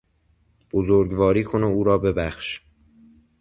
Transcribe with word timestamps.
بزرگواری 0.71 1.43
کن 1.43 1.63
و 1.63 1.65
او 1.67 1.83
را 1.83 1.97
ببخش! 1.97 2.61